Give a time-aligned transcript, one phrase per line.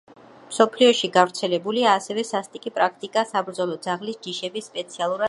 [0.51, 5.19] მსოფლიოში გავრცელებულია ასევე სასტიკი პრაქტიკა საბრძოლო ძაღლის ჯიშების სპეციალურად გამოყვანა,